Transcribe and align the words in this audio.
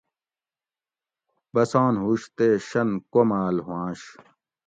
بسان 1.53 1.93
ہُوش 2.03 2.21
تے 2.37 2.47
شۤن 2.67 2.89
کوماۤل 3.11 3.57
ہُواۤںش 3.65 4.01